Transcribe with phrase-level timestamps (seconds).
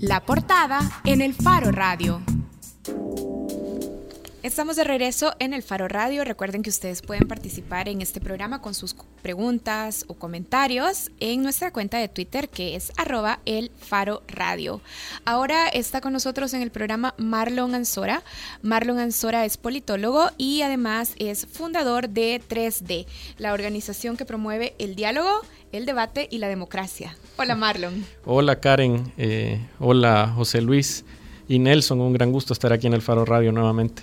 [0.00, 2.22] La portada en el Faro Radio.
[4.44, 6.24] Estamos de regreso en el Faro Radio.
[6.24, 11.72] Recuerden que ustedes pueden participar en este programa con sus preguntas o comentarios en nuestra
[11.72, 14.80] cuenta de Twitter que es arroba el Faro Radio.
[15.24, 18.22] Ahora está con nosotros en el programa Marlon Ansora.
[18.62, 23.06] Marlon Ansora es politólogo y además es fundador de 3D,
[23.38, 27.16] la organización que promueve el diálogo, el debate y la democracia.
[27.36, 28.04] Hola Marlon.
[28.24, 31.04] Hola Karen, eh, hola José Luis
[31.48, 34.02] y Nelson, un gran gusto estar aquí en el Faro Radio nuevamente.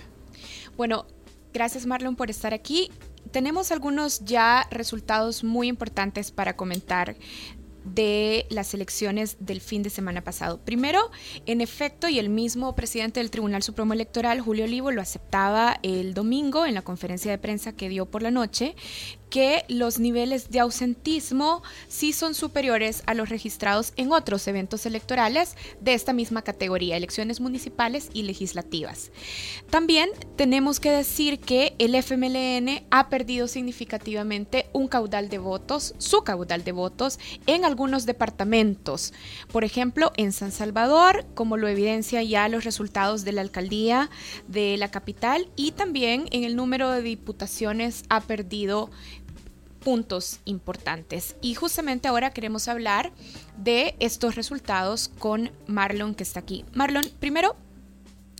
[0.77, 1.05] Bueno,
[1.53, 2.91] gracias Marlon por estar aquí.
[3.31, 7.15] Tenemos algunos ya resultados muy importantes para comentar
[7.85, 10.59] de las elecciones del fin de semana pasado.
[10.59, 11.11] Primero,
[11.45, 16.13] en efecto, y el mismo presidente del Tribunal Supremo Electoral, Julio Olivo, lo aceptaba el
[16.13, 18.75] domingo en la conferencia de prensa que dio por la noche,
[19.29, 25.55] que los niveles de ausentismo sí son superiores a los registrados en otros eventos electorales
[25.81, 29.11] de esta misma categoría, elecciones municipales y legislativas.
[29.69, 36.23] También tenemos que decir que el FMLN ha perdido significativamente un caudal de votos, su
[36.23, 39.13] caudal de votos, en algunos departamentos.
[39.51, 44.09] Por ejemplo, en San Salvador, como lo evidencia ya los resultados de la alcaldía
[44.47, 48.89] de la capital, y también en el número de diputaciones ha perdido
[49.85, 51.35] puntos importantes.
[51.41, 53.11] Y justamente ahora queremos hablar
[53.55, 56.65] de estos resultados con Marlon que está aquí.
[56.73, 57.55] Marlon, primero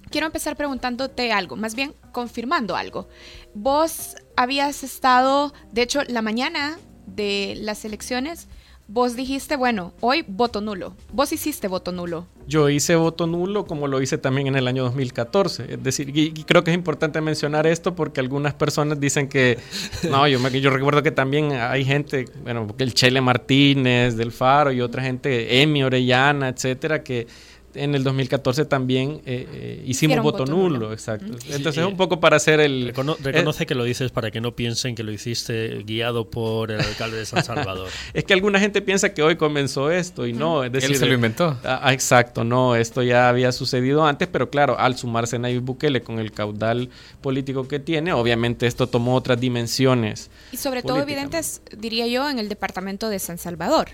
[0.09, 3.07] quiero empezar preguntándote algo, más bien confirmando algo.
[3.53, 8.47] Vos habías estado, de hecho, la mañana de las elecciones,
[8.87, 10.93] vos dijiste, bueno, hoy voto nulo.
[11.11, 12.27] Vos hiciste voto nulo.
[12.47, 15.73] Yo hice voto nulo como lo hice también en el año 2014.
[15.73, 19.57] Es decir, y, creo que es importante mencionar esto porque algunas personas dicen que,
[20.09, 24.71] no, yo, me, yo recuerdo que también hay gente, bueno, el Chele Martínez del Faro
[24.71, 27.27] y otra gente, Emi Orellana, etcétera, que
[27.75, 31.33] en el 2014 también eh, eh, hicimos voto, nulo, exacto.
[31.49, 32.93] Entonces es un poco para hacer el...
[33.21, 36.81] reconoce eh, que lo dices para que no piensen que lo hiciste guiado por el
[36.81, 37.89] alcalde de San Salvador.
[38.13, 40.91] es que alguna gente piensa que hoy comenzó esto y no, es decir...
[40.91, 41.57] Él se lo inventó.
[41.63, 46.01] Ah, ah, exacto, no, esto ya había sucedido antes, pero claro, al sumarse Nayib Bukele
[46.01, 46.89] con el caudal
[47.21, 50.29] político que tiene, obviamente esto tomó otras dimensiones.
[50.51, 53.89] Y sobre todo evidentes, diría yo, en el departamento de San Salvador.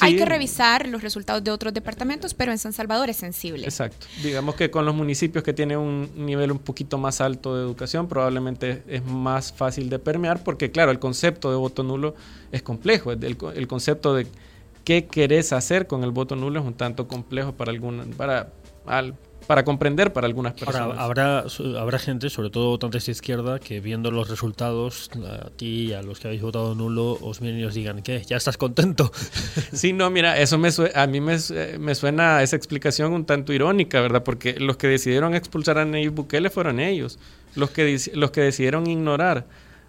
[0.00, 3.64] Hay que revisar los resultados de otros departamentos, pero en San Salvador es sensible.
[3.64, 4.06] Exacto.
[4.22, 8.08] Digamos que con los municipios que tienen un nivel un poquito más alto de educación,
[8.08, 12.14] probablemente es más fácil de permear, porque claro, el concepto de voto nulo
[12.52, 13.12] es complejo.
[13.12, 14.26] El, el concepto de
[14.84, 18.52] qué querés hacer con el voto nulo es un tanto complejo para alguna, para
[18.86, 19.14] al,
[19.46, 20.98] para comprender para algunas personas.
[20.98, 21.44] habrá,
[21.78, 26.02] habrá gente, sobre todo votantes de izquierda, que viendo los resultados, a ti y a
[26.02, 28.22] los que habéis votado nulo, os miren y os digan, ¿qué?
[28.26, 29.12] ¿Ya estás contento?
[29.72, 31.36] sí, no, mira, eso me a mí me,
[31.78, 34.22] me, suena esa explicación un tanto irónica, ¿verdad?
[34.22, 37.18] Porque los que decidieron expulsar a Nayib Bukele fueron ellos.
[37.54, 39.46] Los que, los que decidieron ignorar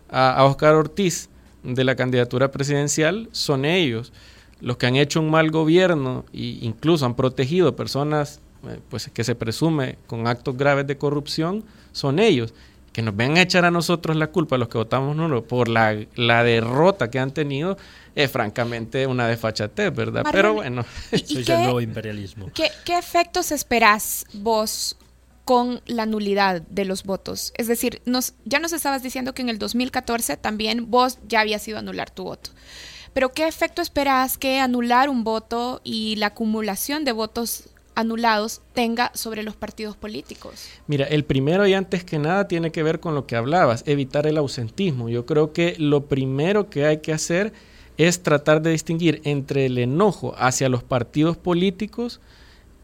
[0.10, 1.30] a, a Oscar Ortiz
[1.64, 4.14] de la candidatura presidencial son ellos.
[4.62, 8.47] Los que han hecho un mal gobierno e incluso han protegido personas eh,
[8.90, 12.54] pues que se presume con actos graves de corrupción son ellos.
[12.94, 15.68] Que nos vengan a echar a nosotros la culpa, a los que votamos nulo, por
[15.68, 17.78] la, la derrota que han tenido,
[18.16, 20.26] es francamente una desfachatez, ¿verdad?
[20.32, 20.84] Pero bueno.
[21.12, 22.50] Soy el nuevo imperialismo.
[22.56, 24.98] ¿qué, ¿Qué efectos esperás vos
[25.48, 27.54] con la nulidad de los votos.
[27.56, 31.66] Es decir, nos, ya nos estabas diciendo que en el 2014 también vos ya habías
[31.70, 32.50] ido a anular tu voto.
[33.14, 39.12] Pero ¿qué efecto esperás que anular un voto y la acumulación de votos anulados tenga
[39.16, 40.70] sobre los partidos políticos?
[40.86, 44.28] Mira, el primero y antes que nada tiene que ver con lo que hablabas, evitar
[44.28, 45.10] el ausentismo.
[45.10, 47.54] Yo creo que lo primero que hay que hacer
[47.98, 52.22] es tratar de distinguir entre el enojo hacia los partidos políticos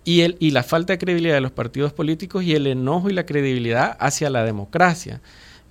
[0.03, 3.13] y, el, y la falta de credibilidad de los partidos políticos y el enojo y
[3.13, 5.21] la credibilidad hacia la democracia.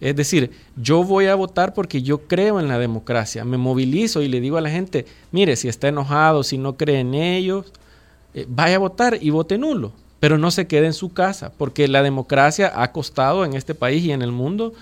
[0.00, 4.28] Es decir, yo voy a votar porque yo creo en la democracia, me movilizo y
[4.28, 7.72] le digo a la gente, mire, si está enojado, si no cree en ellos,
[8.34, 11.88] eh, vaya a votar y vote nulo, pero no se quede en su casa, porque
[11.88, 14.72] la democracia ha costado en este país y en el mundo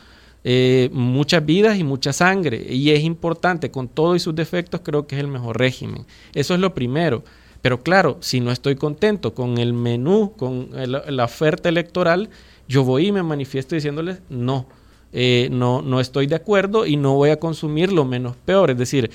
[0.44, 5.06] eh, muchas vidas y mucha sangre, y es importante, con todo y sus defectos, creo
[5.06, 6.06] que es el mejor régimen.
[6.34, 7.24] Eso es lo primero.
[7.60, 12.30] Pero claro, si no estoy contento con el menú, con la oferta electoral,
[12.68, 14.64] yo voy y me manifiesto diciéndoles no,
[15.12, 18.70] eh, no, no estoy de acuerdo y no voy a consumir lo menos peor.
[18.70, 19.10] Es decir,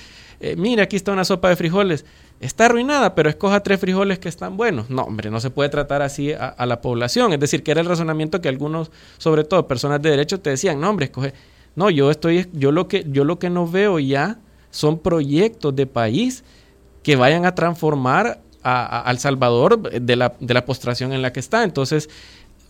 [0.58, 2.06] mira, aquí está una sopa de frijoles
[2.40, 4.90] está arruinada, pero escoja tres frijoles que están buenos.
[4.90, 7.34] No, hombre, no se puede tratar así a, la población.
[7.34, 10.80] Es decir, que era el razonamiento que algunos, sobre todo personas de derecho, te decían,
[10.80, 11.34] no, hombre, escoge.
[11.76, 14.40] No, yo estoy, yo lo que, yo lo que no veo ya
[14.70, 16.44] son proyectos de país
[17.04, 21.40] que vayan a transformar a, El Salvador de la, de la postración en la que
[21.40, 21.64] está.
[21.64, 22.10] Entonces,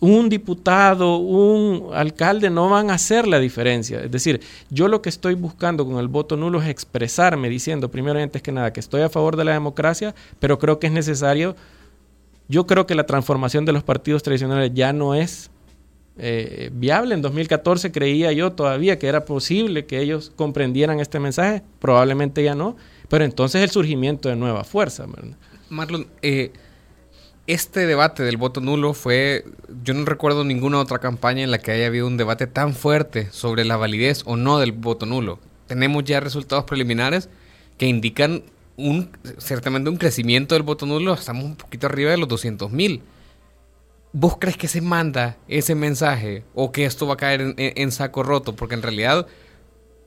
[0.00, 4.02] un diputado, un alcalde no van a hacer la diferencia.
[4.02, 4.40] Es decir,
[4.70, 8.52] yo lo que estoy buscando con el voto nulo es expresarme diciendo, primero antes que
[8.52, 11.56] nada, que estoy a favor de la democracia, pero creo que es necesario,
[12.48, 15.50] yo creo que la transformación de los partidos tradicionales ya no es
[16.18, 17.14] eh, viable.
[17.14, 22.54] En 2014 creía yo todavía que era posible que ellos comprendieran este mensaje, probablemente ya
[22.54, 22.76] no,
[23.08, 25.06] pero entonces el surgimiento de nueva fuerza.
[25.68, 26.52] Marlon, eh,
[27.46, 29.44] este debate del voto nulo fue,
[29.84, 33.28] yo no recuerdo ninguna otra campaña en la que haya habido un debate tan fuerte
[33.30, 35.38] sobre la validez o no del voto nulo.
[35.66, 37.28] Tenemos ya resultados preliminares
[37.78, 38.42] que indican
[38.76, 43.02] un, ciertamente un crecimiento del voto nulo, estamos un poquito arriba de los 200 mil.
[44.12, 48.22] ¿Vos crees que se manda ese mensaje o que esto va a caer en, saco
[48.22, 48.56] roto?
[48.56, 49.26] Porque en realidad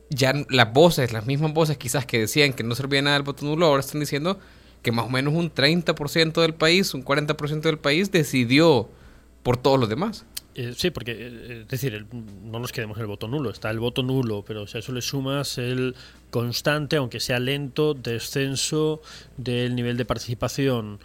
[0.09, 3.45] ya las voces, las mismas voces quizás que decían que no servía nada el voto
[3.45, 4.39] nulo, ahora están diciendo
[4.81, 8.89] que más o menos un 30% del país, un 40% del país decidió
[9.43, 10.25] por todos los demás.
[10.55, 12.05] Eh, sí, porque, eh, es decir,
[12.43, 14.91] no nos quedemos en el voto nulo, está el voto nulo, pero si a eso
[14.91, 15.95] le sumas el
[16.31, 19.01] constante, aunque sea lento, descenso
[19.37, 20.99] del nivel de participación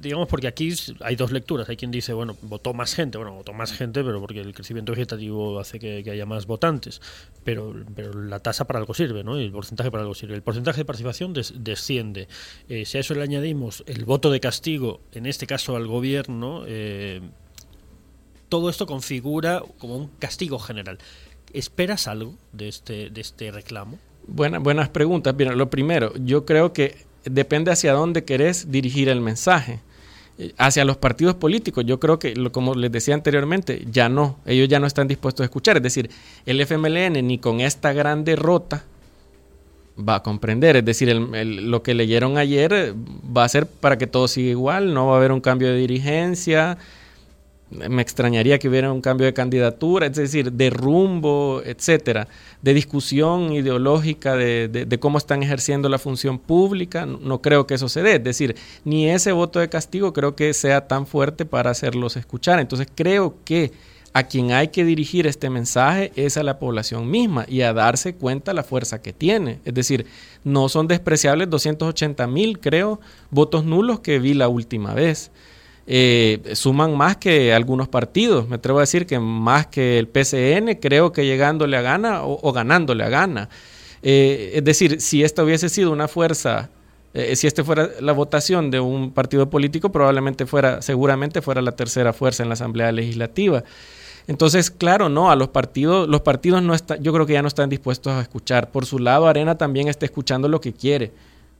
[0.00, 1.68] digamos, porque aquí hay dos lecturas.
[1.68, 4.92] Hay quien dice, bueno, votó más gente, bueno, votó más gente, pero porque el crecimiento
[4.92, 7.00] vegetativo hace que, haya más votantes.
[7.44, 9.36] Pero, pero la tasa para algo sirve, ¿no?
[9.36, 10.34] El porcentaje para algo sirve.
[10.34, 12.28] El porcentaje de participación desciende.
[12.68, 16.64] Eh, si a eso le añadimos el voto de castigo, en este caso al gobierno,
[16.66, 17.20] eh,
[18.48, 20.98] todo esto configura como un castigo general.
[21.52, 23.98] ¿Esperas algo de este, de este reclamo?
[24.26, 25.34] Buena, buenas preguntas.
[25.34, 29.80] Bien, lo primero, yo creo que depende hacia dónde querés dirigir el mensaje.
[30.38, 34.68] Eh, hacia los partidos políticos, yo creo que, como les decía anteriormente, ya no, ellos
[34.68, 35.76] ya no están dispuestos a escuchar.
[35.76, 36.10] Es decir,
[36.46, 38.84] el FMLN ni con esta gran derrota
[39.98, 40.76] va a comprender.
[40.76, 42.94] Es decir, lo que leyeron ayer eh,
[43.36, 45.78] va a ser para que todo siga igual, no va a haber un cambio de
[45.78, 46.78] dirigencia,
[47.70, 52.28] me extrañaría que hubiera un cambio de candidatura, es decir, de rumbo, etcétera,
[52.62, 57.04] de discusión ideológica de, cómo están ejerciendo la función pública.
[57.06, 58.16] No, creo que eso se dé.
[58.16, 62.58] Es decir, ni ese voto de castigo creo que sea tan fuerte para hacerlos escuchar.
[62.58, 63.72] Entonces, creo que
[64.14, 68.14] a quien hay que dirigir este mensaje es a la población misma y a darse
[68.14, 69.60] cuenta la fuerza que tiene.
[69.66, 70.06] Es decir,
[70.42, 73.00] no son despreciables 280 mil, creo,
[73.30, 75.30] votos nulos que vi la última vez.
[75.90, 78.46] Eh, suman más que algunos partidos.
[78.46, 82.52] Me atrevo a decir que más que el PCN, creo que llegándole a gana o,
[82.52, 83.48] ganándole a gana.
[84.02, 86.68] Eh, es decir, si esta hubiese sido una fuerza,
[87.14, 91.72] eh, si esta fuera la votación de un partido político, probablemente fuera, seguramente fuera la
[91.72, 93.64] tercera fuerza en la Asamblea Legislativa.
[94.26, 97.48] Entonces, claro, no, a los partidos, los partidos no están, yo creo que ya no
[97.48, 98.70] están dispuestos a escuchar.
[98.70, 101.12] Por su lado, Arena también está escuchando lo que quiere.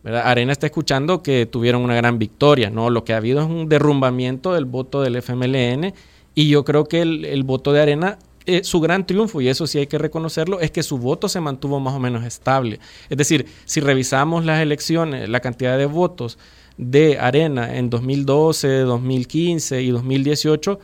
[0.05, 2.91] Arena está escuchando que tuvieron una gran victoria, ¿no?
[2.91, 5.93] Lo que ha habido es un derrumbamiento del voto del FMLN
[6.35, 9.79] y yo creo que el, voto de Arena eh, su gran triunfo, y eso sí
[9.79, 12.81] hay que reconocerlo, es que su voto se mantuvo más o menos estable.
[13.11, 16.39] Es decir, si revisamos las elecciones, la cantidad de votos
[16.79, 20.79] de Arena en 2012, 2015 y 2018,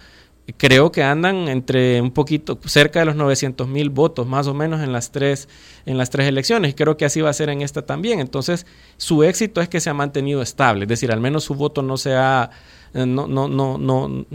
[0.53, 4.83] creo que andan entre un poquito cerca de los 900 mil votos más o menos
[4.83, 5.49] en las tres
[5.87, 6.73] en las tres elecciones.
[6.73, 8.21] Y creo que así va a ser en esta también.
[8.21, 10.85] Entonces su éxito es que se ha mantenido estable.
[10.85, 12.51] Es decir al menos su voto no se ha
[12.93, 14.27] eh, no, no, no, no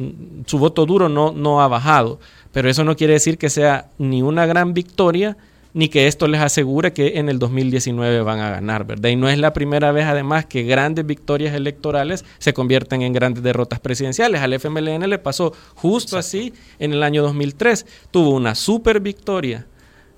[0.46, 2.20] su voto duro no, no ha bajado.
[2.51, 5.38] Pero eso no quiere decir que sea ni una gran victoria
[5.74, 9.10] ni que esto les asegure que en el 2019 van a ganar, ¿verdad?
[9.10, 13.44] Y no es la primera vez además que grandes victorias electorales se convierten en grandes
[13.44, 14.42] derrotas presidenciales.
[14.42, 17.86] Al FMLN le pasó justo así en el año 2003.
[18.12, 19.68] Tuvo una super victoria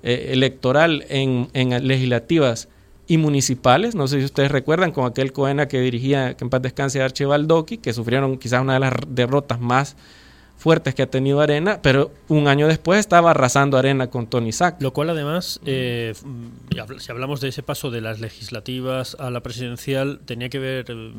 [0.02, 2.68] eh, electoral en, en legislativas
[3.06, 3.94] y municipales.
[3.94, 7.76] No sé si ustedes recuerdan con aquel Coena que dirigía, que en paz descanse, Archibaldoki,
[7.76, 9.96] que sufrieron quizás una de las derrotas más
[10.62, 14.80] fuertes que ha tenido Arena, pero un año después estaba arrasando Arena con Tony Sack.
[14.80, 16.14] Lo cual además, eh,
[16.98, 21.12] si hablamos de ese paso de las legislativas a la presidencial, tenía que ver, eh,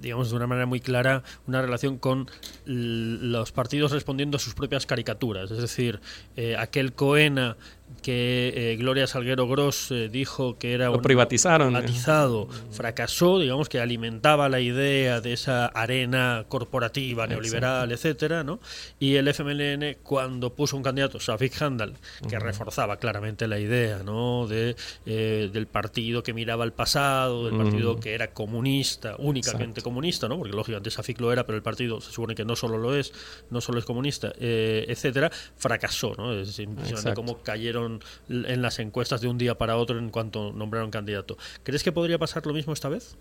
[0.00, 2.30] digamos, de una manera muy clara, una relación con
[2.64, 5.50] los partidos respondiendo a sus propias caricaturas.
[5.50, 6.00] Es decir,
[6.36, 7.56] eh, aquel Coena
[8.00, 12.48] que eh, Gloria Salguero Gross eh, dijo que era un privatizaron privatizado.
[12.70, 18.60] Fracasó digamos que alimentaba la idea de esa arena corporativa neoliberal etcétera no
[18.98, 21.94] y el FMLN cuando puso un candidato Safik Handal
[22.28, 24.76] que reforzaba claramente la idea no de
[25.06, 30.38] eh, del partido que miraba al pasado del partido que era comunista únicamente comunista no
[30.38, 33.12] porque lógicamente Safik lo era pero el partido se supone que no solo lo es
[33.50, 36.68] no solo es comunista etcétera fracasó no es decir,
[37.14, 37.89] cómo cayeron
[38.28, 41.36] en las encuestas de un día para otro en cuanto nombraron candidato.
[41.62, 43.16] ¿Crees que podría pasar lo mismo esta vez?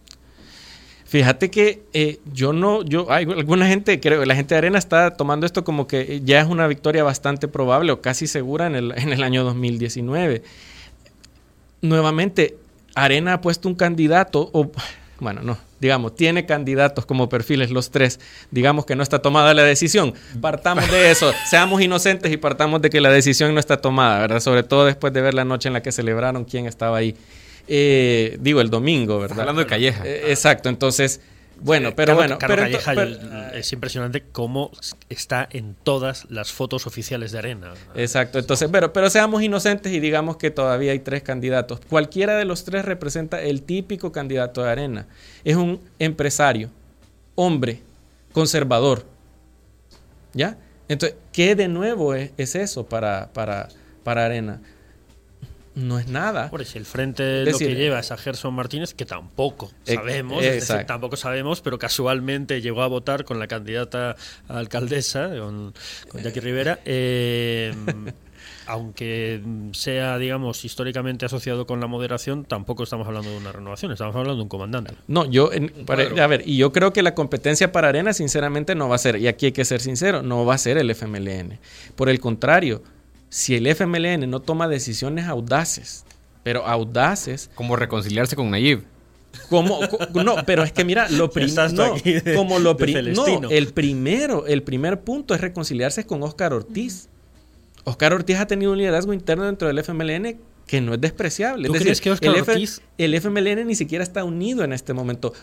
[1.05, 5.15] Fíjate que eh, yo no, yo, hay alguna gente, creo, la gente de Arena está
[5.15, 8.91] tomando esto como que ya es una victoria bastante probable o casi segura en el,
[8.95, 10.43] en el año 2019.
[11.81, 12.57] Nuevamente,
[12.93, 14.71] Arena ha puesto un candidato, o
[15.19, 18.19] bueno, no, digamos, tiene candidatos como perfiles los tres,
[18.51, 20.13] digamos que no está tomada la decisión.
[20.41, 24.39] Partamos de eso, seamos inocentes y partamos de que la decisión no está tomada, ¿verdad?
[24.39, 27.15] Sobre todo después de ver la noche en la que celebraron quién estaba ahí.
[27.67, 29.41] Eh, digo, el domingo, ¿verdad?
[29.41, 30.03] Hablando de Calleja.
[30.05, 31.21] Eh, exacto, entonces
[31.61, 32.37] bueno, pero bueno.
[32.39, 32.63] pero,
[33.53, 34.71] es impresionante cómo
[35.09, 37.73] está en todas las fotos oficiales de Arena.
[37.95, 41.81] Exacto, entonces, pero, pero seamos inocentes y digamos que todavía hay tres candidatos.
[41.89, 45.07] Cualquiera de los tres representa el típico candidato de Arena.
[45.43, 46.69] Es un empresario,
[47.35, 47.81] hombre,
[48.31, 49.05] conservador.
[50.33, 50.57] ¿Ya?
[50.87, 53.69] Entonces, ¿qué de nuevo es, es eso para, para,
[54.03, 54.61] para Arena?
[55.79, 56.49] No es nada.
[56.49, 60.43] Por eso el frente lo que lleva es a Gerson Martínez, que tampoco sabemos,
[60.85, 64.15] tampoco sabemos, pero casualmente llegó a votar con la candidata
[64.47, 65.73] a alcaldesa, con,
[66.21, 66.79] Jackie Rivera.
[66.91, 67.73] Eh,
[68.69, 74.15] aunque sea, digamos, históricamente asociado con la moderación, tampoco estamos hablando de una renovación, estamos
[74.15, 74.93] hablando de un comandante.
[75.07, 75.49] No, yo,
[75.89, 79.17] a ver, y yo creo que la competencia para Arena, sinceramente, no va a ser,
[79.17, 81.59] y aquí hay que ser sincero, no va a ser el FMLN.
[81.95, 82.83] Por el contrario,
[83.29, 86.05] si el FMLN no toma decisiones audaces,
[86.43, 87.49] pero audaces.
[87.55, 88.83] Como reconciliarse con Nayib.
[89.49, 89.79] Como,
[90.23, 91.95] no, pero es que mira, lo primero,
[92.35, 97.09] como lo no, el primero, el primer punto es reconciliarse con Oscar Ortiz.
[97.83, 101.67] Oscar Ortiz ha tenido un liderazgo interno dentro del FMLN que no es despreciable.
[101.67, 102.81] ¿Tú crees que Oscar Ortiz...
[102.97, 105.33] el FMLN ni siquiera está unido en este momento.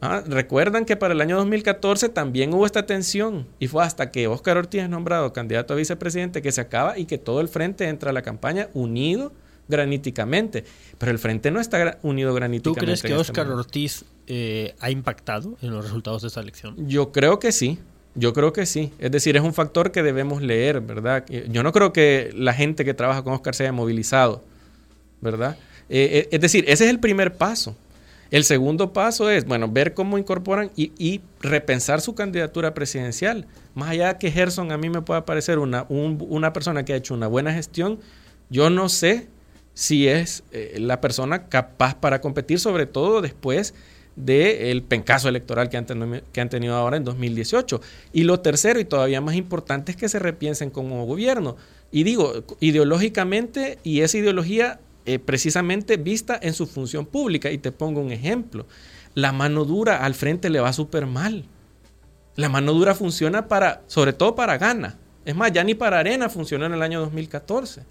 [0.00, 4.28] Ah, recuerdan que para el año 2014 también hubo esta tensión y fue hasta que
[4.28, 7.88] Óscar Ortiz es nombrado candidato a vicepresidente que se acaba y que todo el frente
[7.88, 9.32] entra a la campaña unido
[9.68, 10.64] graníticamente.
[10.98, 12.80] Pero el frente no está unido graníticamente.
[12.80, 16.88] ¿Tú crees que Óscar este Ortiz eh, ha impactado en los resultados de esta elección?
[16.88, 17.78] Yo creo que sí.
[18.14, 18.92] Yo creo que sí.
[18.98, 21.24] Es decir, es un factor que debemos leer, ¿verdad?
[21.28, 24.42] Yo no creo que la gente que trabaja con Óscar se haya movilizado,
[25.20, 25.56] ¿verdad?
[25.88, 27.76] Eh, eh, es decir, ese es el primer paso.
[28.30, 33.46] El segundo paso es, bueno, ver cómo incorporan y, repensar su candidatura presidencial.
[33.74, 36.96] Más allá de que Gerson a mí me pueda parecer una, una persona que ha
[36.96, 38.00] hecho una buena gestión,
[38.50, 39.28] yo no sé
[39.72, 43.74] si es eh, la persona capaz para competir, sobre todo después
[44.16, 47.80] del pencaso electoral que han, que han tenido ahora en 2018.
[48.12, 51.56] Y lo tercero, y todavía más importante, es que se repiensen como gobierno.
[51.92, 57.50] Y digo, ideológicamente, y esa ideología eh, precisamente vista en su función pública.
[57.50, 58.66] Y te pongo un ejemplo.
[59.14, 61.46] La mano dura al frente le va súper mal.
[62.36, 64.98] La mano dura funciona para, sobre todo para Gana.
[65.24, 67.84] Es más, ya ni para Arena funcionó en el año 2014.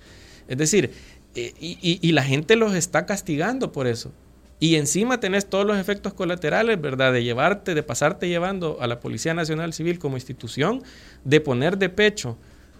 [0.48, 0.92] Es decir,
[1.34, 4.12] eh, y, la gente los está castigando por eso.
[4.60, 7.14] Y encima tenés todos los efectos colaterales, ¿verdad?
[7.14, 10.84] De llevarte, de pasarte llevando a la Policía Nacional Civil como institución,
[11.24, 12.38] de poner de pecho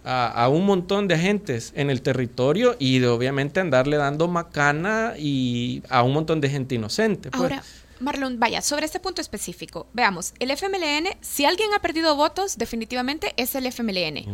[0.08, 5.84] a, un montón de agentes en el territorio y de obviamente andarle dando macana y
[5.90, 7.30] a un montón de gente inocente.
[7.30, 7.42] Pues.
[7.42, 7.64] Ahora,
[8.00, 13.34] Marlon, vaya, sobre este punto específico, veamos, el FMLN, si alguien ha perdido votos, definitivamente
[13.38, 14.26] es el FMLN.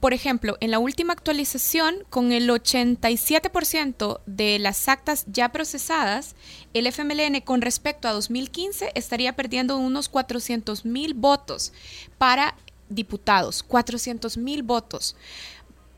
[0.00, 6.36] Por ejemplo, en la última actualización, con el 87% de las actas ya procesadas,
[6.74, 11.72] el FMLN con respecto a 2015 estaría perdiendo unos 400 mil votos
[12.18, 12.56] para
[12.88, 15.16] diputados, 400 mil votos.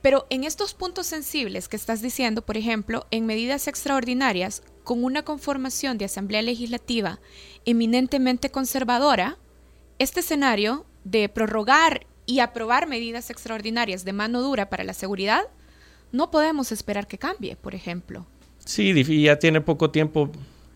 [0.02, 5.22] Pero en estos puntos sensibles que estás diciendo, por ejemplo, en medidas extraordinarias, con una
[5.22, 7.20] conformación de Asamblea Legislativa
[7.64, 9.36] eminentemente conservadora,
[9.98, 15.42] este escenario de prorrogar y aprobar medidas extraordinarias de mano dura para la seguridad,
[16.12, 18.26] no podemos esperar que cambie, por ejemplo.
[18.64, 20.30] Sí, ya tiene poco tiempo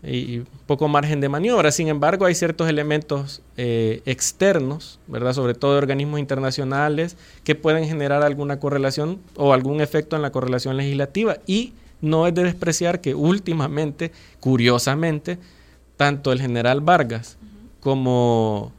[0.05, 1.71] y poco margen de maniobra.
[1.71, 5.33] Sin embargo, hay ciertos elementos eh, externos, ¿verdad?
[5.33, 10.31] Sobre todo de organismos internacionales, que pueden generar alguna correlación o algún efecto en la
[10.31, 11.37] correlación legislativa.
[11.47, 15.37] Y no es de despreciar que últimamente, curiosamente,
[15.95, 17.37] tanto el general Vargas
[17.79, 18.73] como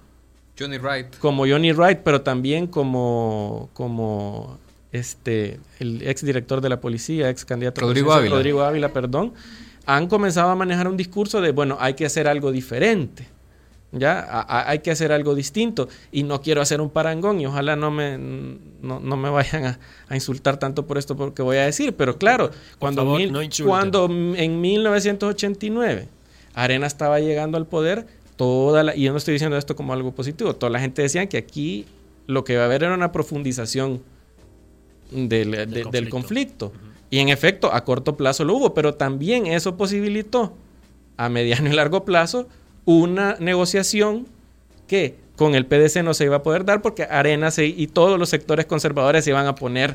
[0.58, 4.58] Johnny Wright, como Johnny Wright, pero también como, como
[4.92, 8.36] este, el ex director de la policía, ex candidato Rodrigo Ávila.
[8.36, 9.32] Rodrigo Ávila, perdón
[9.86, 13.26] han comenzado a manejar un discurso de, bueno, hay que hacer algo diferente.
[13.94, 14.44] ¿ya?
[14.48, 15.88] hay que hacer algo distinto.
[16.12, 20.58] Y no quiero hacer un parangón y ojalá no me, no, me vayan a, insultar
[20.58, 23.16] tanto por esto porque voy a decir, pero claro, cuando,
[23.64, 26.08] cuando en 1989
[26.54, 30.12] Arena estaba llegando al poder, toda la, y yo no estoy diciendo esto como algo
[30.12, 31.86] positivo, toda la gente decía que aquí
[32.26, 34.02] lo que iba a haber era una profundización
[35.10, 36.72] del, conflicto.
[37.14, 40.52] Y en efecto, a corto plazo lo hubo, pero también eso posibilitó
[41.16, 42.48] a mediano y largo plazo
[42.86, 44.26] una negociación
[44.88, 48.30] que con el PDC no se iba a poder dar porque Arenas y todos los
[48.30, 49.94] sectores conservadores se iban a poner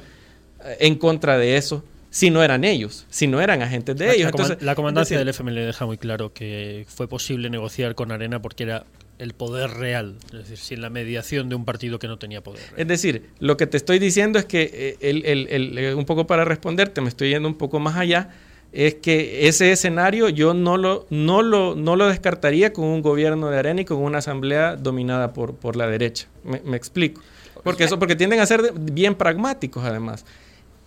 [0.64, 4.32] eh, en contra de eso si no eran ellos, si no eran agentes de ellos.
[4.62, 8.86] La, comandancia del FML deja muy claro que fue posible negociar con Arena porque era
[9.20, 12.64] el poder real, es decir, sin la mediación de un partido que no tenía poder.
[12.78, 17.10] Es decir, lo que te estoy diciendo es que, eh, un poco para responderte, me
[17.10, 18.30] estoy yendo un poco más allá,
[18.72, 23.50] es que ese escenario yo no lo, no lo, no lo descartaría con un gobierno
[23.50, 26.28] de arena y con una asamblea dominada por, por la derecha.
[26.44, 27.22] Me, explico.
[27.64, 30.24] Porque, eso, porque tienden a ser bien pragmáticos además.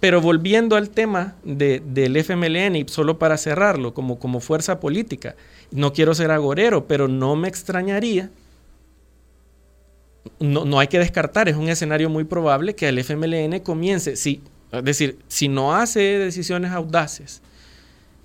[0.03, 5.37] Pero volviendo al tema del FMLN y solo para cerrarlo como, como fuerza política,
[5.71, 8.29] no quiero ser agorero, pero no me extrañaría,
[10.41, 14.41] no, no hay que descartar, es un escenario muy probable que el FMLN comience, si,
[14.73, 17.41] es decir, si no hace decisiones audaces,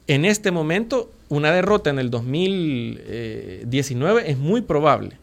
[0.07, 5.19] en este momento una derrota en el 2019 es muy probable,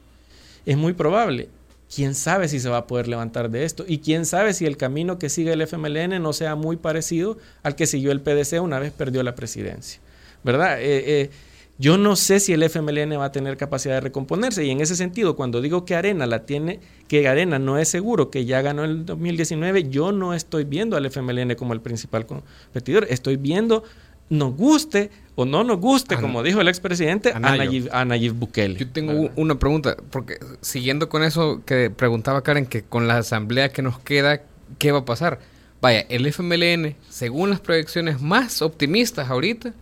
[0.66, 1.49] es muy probable
[1.93, 4.76] quién sabe si se va a poder levantar de esto y quién sabe si el
[4.76, 8.79] camino que sigue el FMLN no sea muy parecido al que siguió el PDC una
[8.79, 10.00] vez perdió la presidencia.
[10.43, 10.81] ¿Verdad?
[10.81, 11.31] Eh, eh,
[11.76, 14.95] yo no sé si el FMLN va a tener capacidad de recomponerse y en ese
[14.95, 18.85] sentido, cuando digo que Arena la tiene, que Arena no es seguro que ya ganó
[18.85, 23.83] el 2019, yo no estoy viendo al FMLN como el principal competidor, estoy viendo
[24.28, 28.78] nos guste o no nos guste, como dijo el expresidente, a Nayib, Bukele.
[28.78, 33.71] Yo tengo una pregunta, porque siguiendo con eso que preguntaba Karen, que con la asamblea
[33.71, 34.43] que nos queda,
[34.78, 35.40] ¿qué va a pasar?
[35.81, 39.75] Vaya, el FMLN, según las proyecciones más optimistas ahorita,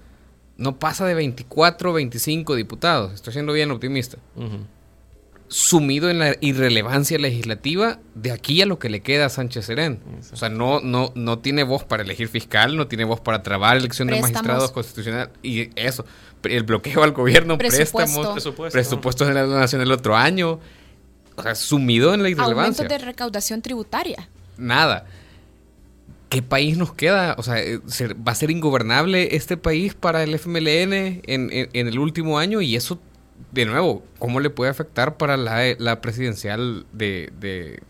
[0.56, 3.12] no pasa de 24 o 25 diputados.
[3.12, 4.18] Estoy siendo bien optimista
[5.52, 10.00] sumido en la irrelevancia legislativa de aquí a lo que le queda a Sánchez Serén.
[10.32, 13.76] O sea, no, no, no tiene voz para elegir fiscal, no tiene voz para trabar
[13.76, 16.06] elección de magistrados constitucionales y eso.
[16.44, 18.42] El bloqueo al gobierno, préstamos,
[18.73, 20.59] presupuestos de la donación el otro año.
[21.37, 22.85] O sea, sumido en la irrelevancia.
[22.85, 24.30] Aumentos de recaudación tributaria.
[24.56, 25.04] Nada.
[26.31, 27.35] ¿Qué país nos queda?
[27.37, 27.79] O sea, eh,
[28.26, 32.62] ¿va a ser ingobernable este país para el FMLN en, en el último año?
[32.62, 32.98] Y eso
[33.50, 37.81] de nuevo, ¿cómo le puede afectar para la, presidencial de,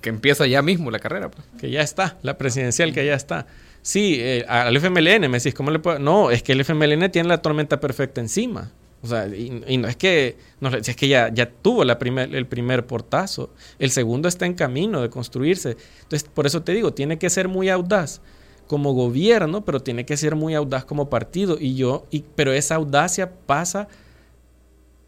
[0.00, 1.30] que empieza ya mismo la carrera?
[1.30, 1.46] Pues?
[1.58, 3.46] Que ya está, la presidencial que ya está.
[3.82, 6.00] Sí, eh, al FMLN me decís, ¿cómo le puede...?
[6.00, 8.72] No, es que el FMLN tiene la tormenta perfecta encima.
[9.02, 12.46] O sea, y, no es que, no, es que ya, ya tuvo la primer, el
[12.46, 13.50] primer portazo.
[13.78, 15.76] El segundo está en camino de construirse.
[16.02, 18.20] Entonces, por eso te digo, tiene que ser muy audaz
[18.66, 21.56] como gobierno, pero tiene que ser muy audaz como partido.
[21.60, 23.86] Y yo, y, pero esa audacia pasa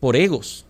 [0.01, 0.67] por egos,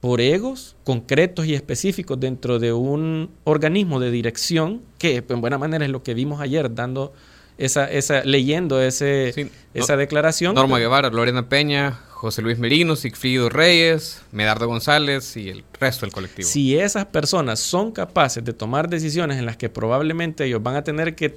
[0.00, 5.84] por egos concretos y específicos dentro de un organismo de dirección, que en buena manera
[5.84, 7.12] es lo que vimos ayer, dando
[7.58, 10.54] esa, esa leyendo ese, esa declaración.
[10.54, 16.12] Norma Guevara, Lorena Peña, José Luis Merino, Sigfrido Reyes, Medardo González y el resto del
[16.12, 16.48] colectivo.
[16.48, 20.84] Si esas personas son capaces de tomar decisiones en las que probablemente ellos van a
[20.84, 21.36] tener que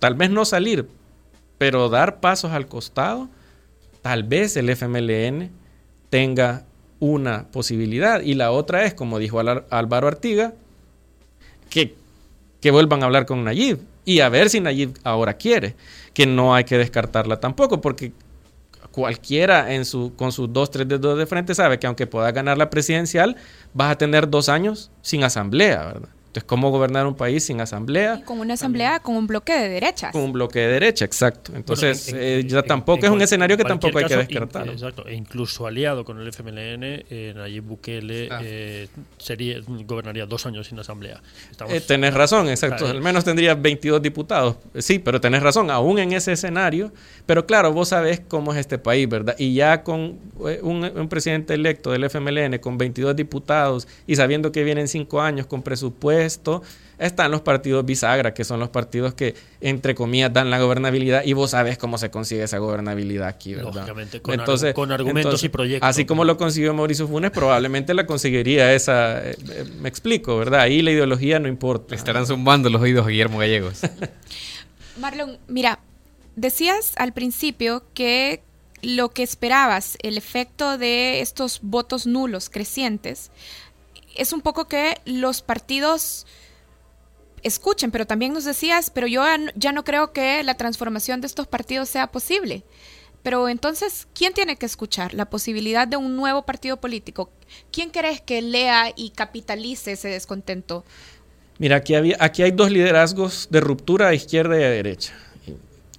[0.00, 0.88] tal vez no salir,
[1.58, 3.28] pero dar pasos al costado,
[4.02, 5.50] tal vez el FMLN
[6.10, 6.64] tenga
[7.00, 8.20] una posibilidad.
[8.20, 10.54] Y la otra es, como dijo Álvaro Artiga,
[11.68, 11.96] que,
[12.60, 15.74] que vuelvan a hablar con Nayib y a ver si Nayib ahora quiere,
[16.14, 18.12] que no hay que descartarla tampoco, porque
[18.90, 22.58] cualquiera en su, con sus dos, tres dedos de frente sabe que aunque pueda ganar
[22.58, 23.36] la presidencial,
[23.72, 26.08] vas a tener dos años sin asamblea, ¿verdad?
[26.30, 28.22] Entonces, ¿cómo gobernar un país sin asamblea?
[28.24, 30.12] con una asamblea con un bloque de derechas.
[30.12, 31.50] Con un bloque de derecha, exacto.
[31.56, 34.68] Entonces, eh, ya tampoco es un escenario que tampoco hay que descartar.
[34.68, 38.86] exacto, e incluso aliado con el FMLN, eh, Nayib Bukele eh,
[39.18, 41.20] sería, gobernaría dos años sin asamblea.
[41.68, 42.86] Eh, tenés razón, exacto.
[42.86, 44.54] Al menos tendría 22 diputados.
[44.78, 46.92] Sí, pero tenés razón, aún en ese escenario.
[47.26, 49.34] Pero claro, vos sabés cómo es este país, ¿verdad?
[49.36, 50.20] Y ya con
[50.62, 55.46] un, un presidente electo del FMLN con 22 diputados y sabiendo que vienen cinco años
[55.46, 56.62] con presupuesto esto,
[57.00, 61.32] están los partidos bisagra, que son los partidos que, entre comillas, dan la gobernabilidad y
[61.32, 63.72] vos sabes cómo se consigue esa gobernabilidad aquí, ¿verdad?
[63.72, 65.88] Lógicamente, con, entonces, con argumentos y proyectos.
[65.88, 70.60] Así como lo consiguió Mauricio Funes, probablemente la conseguiría esa, eh, eh, me explico, ¿verdad?
[70.60, 71.94] Ahí la ideología no importa.
[71.94, 73.80] Estarán zumbando los oídos Guillermo Gallegos.
[74.98, 75.80] Marlon, mira,
[76.36, 78.42] decías al principio que
[78.82, 83.30] lo que esperabas, el efecto de estos votos nulos crecientes,
[84.20, 86.26] es un poco que los partidos
[87.42, 91.46] escuchen, pero también nos decías, pero yo ya no creo que la transformación de estos
[91.46, 92.62] partidos sea posible.
[93.22, 97.30] Pero entonces, ¿quién tiene que escuchar la posibilidad de un nuevo partido político?
[97.72, 100.84] ¿Quién crees que lea y capitalice ese descontento?
[101.58, 105.14] Mira, aquí, había, aquí hay dos liderazgos de ruptura a izquierda y a derecha.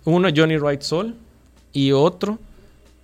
[0.05, 1.15] Uno, Johnny Wright Sol,
[1.73, 2.37] y otro,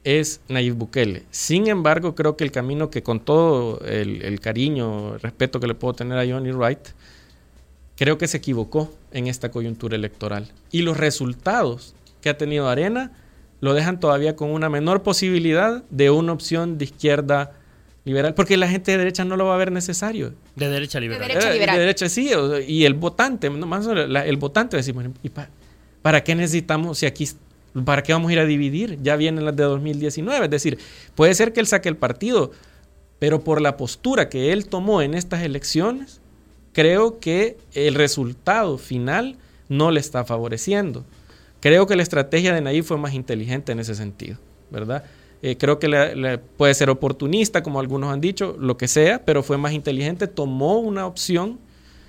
[0.03, 1.23] es Nayib Bukele.
[1.31, 5.67] Sin embargo, creo que el camino que con todo el, el cariño, el respeto que
[5.67, 6.79] le puedo tener a Johnny Wright,
[7.95, 10.51] creo que se equivocó en esta coyuntura electoral.
[10.71, 13.12] Y los resultados que ha tenido Arena
[13.60, 17.53] lo dejan todavía con una menor posibilidad de una opción de izquierda
[18.05, 20.33] liberal, porque la gente de derecha no lo va a ver necesario.
[20.55, 21.21] De derecha liberal.
[21.27, 21.75] De derecha Eh, liberal.
[21.75, 22.29] de derecha sí,
[22.67, 25.49] y el votante, no más el votante va a decir, bueno, ¿y pa-
[26.01, 27.27] para qué necesitamos si aquí,
[27.85, 28.99] para qué vamos a ir a dividir?
[29.01, 30.77] Ya vienen las de 2019, es decir,
[31.15, 32.51] puede ser que él saque el partido,
[33.19, 36.21] pero por la postura que él tomó en estas elecciones,
[36.73, 39.37] creo que el resultado final
[39.69, 41.05] no le está favoreciendo.
[41.59, 44.37] Creo que la estrategia de Nayib fue más inteligente en ese sentido,
[44.69, 45.03] ¿verdad?
[45.41, 49.57] Eh, creo que puede ser oportunista, como algunos han dicho, lo que sea, pero fue
[49.57, 51.59] más inteligente, tomó una opción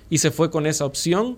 [0.09, 1.37] y se fue con esa opción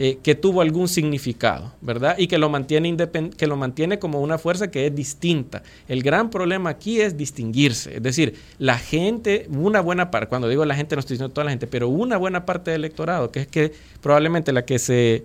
[0.00, 2.14] eh, que tuvo algún significado, ¿verdad?
[2.18, 2.96] Y que lo, mantiene
[3.36, 5.64] que lo mantiene como una fuerza que es distinta.
[5.88, 10.64] El gran problema aquí es distinguirse, es decir, la gente, una buena parte, cuando digo
[10.64, 13.40] la gente no estoy diciendo toda la gente, pero una buena parte del electorado, que
[13.40, 15.24] es que probablemente la que se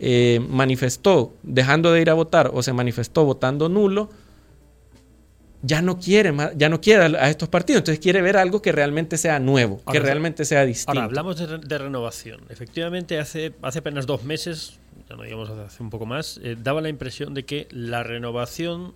[0.00, 4.08] eh, manifestó dejando de ir a votar o se manifestó votando nulo,
[5.66, 8.70] ya no quiere más, ya no quiere a estos partidos, entonces quiere ver algo que
[8.72, 10.90] realmente sea nuevo, que realmente sea distinto.
[11.00, 12.40] Ahora, hablamos de, re- de renovación.
[12.50, 16.56] Efectivamente, hace, hace apenas dos meses, ya no digamos hace- hace un poco más, eh,
[16.62, 18.94] daba la impresión de que la renovación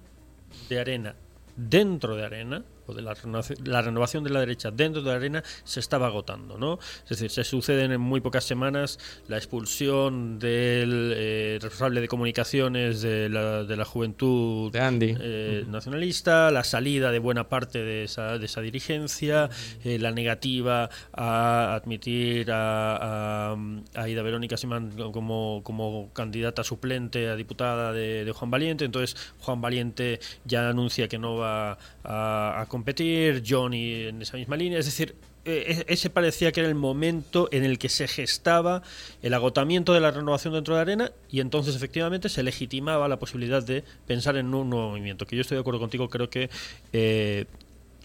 [0.69, 1.15] de Arena
[1.57, 5.45] dentro de Arena, o de la renovación, la renovación de la derecha dentro de Arena,
[5.65, 6.79] se estaba agotando, ¿no?
[7.05, 8.99] Es decir, se suceden en muy pocas semanas
[9.29, 15.15] la expulsión del eh, responsable de comunicaciones de la, de la juventud De Andy.
[15.21, 19.51] eh, nacionalista, la salida de buena parte de esa, de esa dirigencia,
[19.85, 23.57] eh, la negativa a admitir a, a,
[23.95, 28.85] a Ida Verónica Simán como, como candidata suplente a diputada de, de Juan Valiente.
[28.85, 34.57] Entonces, Juan Valiente ya anuncia que no va a, a competir, Johnny en esa misma
[34.57, 34.79] línea.
[34.79, 35.15] Es decir,
[35.45, 38.83] eh, ese parecía que era el momento en el que se gestaba
[39.23, 43.19] el agotamiento de la renovación dentro de la arena y entonces efectivamente se legitimaba la
[43.19, 45.27] posibilidad de pensar en un nuevo movimiento.
[45.27, 46.51] Que yo estoy de acuerdo contigo, creo que
[46.93, 47.47] eh,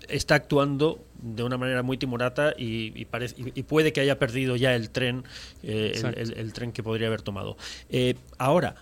[0.09, 4.17] está actuando de una manera muy timorata y, y parece- y- y puede que haya
[4.19, 5.23] perdido ya el tren,
[5.63, 6.19] eh, el, Exacto.
[6.19, 7.57] el- el tren que podría haber tomado.
[7.89, 8.75] Eh, ahora,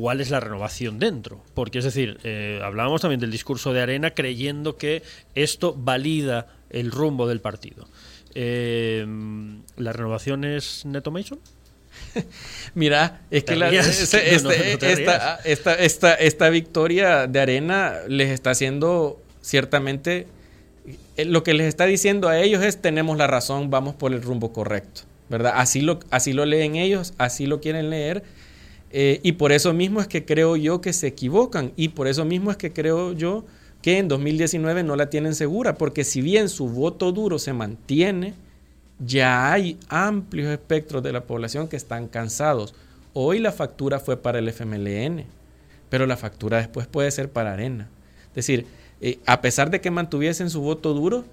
[0.00, 1.42] cuál es la renovación dentro.
[1.54, 5.02] Porque es decir, eh, hablábamos también del discurso de Arena creyendo que
[5.34, 7.86] esto valida el rumbo del partido.
[8.34, 9.06] Eh,
[9.76, 11.38] ¿La renovación es Neto Mason?
[12.74, 17.94] Mira, es que la- este- no, no, este- esta, esta, esta, esta victoria de Arena
[18.08, 20.26] les está haciendo ciertamente
[21.16, 24.22] eh, lo que les está diciendo a ellos es tenemos la razón, vamos por el
[24.22, 25.52] rumbo correcto, ¿verdad?
[25.56, 28.22] Así lo, así lo leen ellos, así lo quieren leer.
[28.90, 32.24] Eh, y por eso mismo es que creo yo que se equivocan y por eso
[32.24, 33.44] mismo es que creo yo
[33.82, 38.34] que en 2019 no la tienen segura, porque si bien su voto duro se mantiene,
[38.98, 42.74] ya hay amplios espectros de la población que están cansados.
[43.14, 45.24] Hoy la factura fue para el FMLN,
[45.88, 47.88] pero la factura después puede ser para Arena.
[48.28, 48.66] Es decir,
[49.00, 51.24] eh, a pesar de que mantuviesen su voto duro,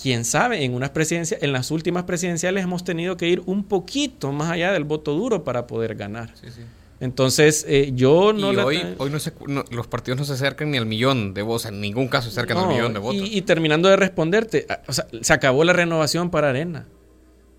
[0.00, 4.32] quién sabe, en unas presidencias, en las últimas presidenciales hemos tenido que ir un poquito
[4.32, 6.32] más allá del voto duro para poder ganar.
[6.40, 6.60] Sí, sí.
[7.00, 10.34] Entonces, eh, yo no y la- hoy, hoy no se- no- los partidos no se
[10.34, 13.22] acercan ni al millón de votos, en ningún caso se acercan al millón de votos.
[13.28, 16.86] Y, y terminando de responderte, o sea, se acabó la renovación para Arena.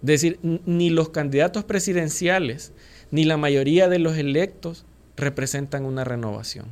[0.02, 2.72] Es decir, ni los candidatos presidenciales,
[3.12, 4.86] ni la mayoría de los electos
[5.18, 6.66] representan una renovación.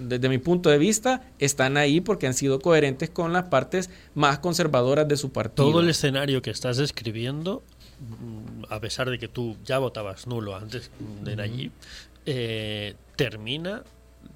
[0.00, 4.40] Desde mi punto de vista, están ahí porque han sido coherentes con las partes más
[4.40, 5.70] conservadoras de su partido.
[5.70, 7.62] Todo el escenario que estás describiendo,
[8.00, 10.90] mm, a pesar de que tú ya votabas nulo antes
[11.22, 11.70] de Nayib,
[12.26, 13.84] eh, termina,